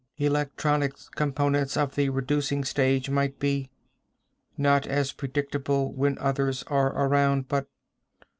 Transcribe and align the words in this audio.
electronic 0.17 0.95
components 1.13 1.77
of 1.77 1.93
the 1.93 2.09
reducing 2.09 2.63
stage 2.65 3.07
might 3.07 3.37
be... 3.37 3.69
not 4.57 4.87
as 4.87 5.11
predictable 5.13 5.93
when 5.93 6.17
others 6.17 6.63
are 6.63 6.87
around 7.05 7.47
but 7.47 7.67